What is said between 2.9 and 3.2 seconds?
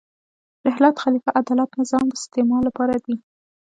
دي.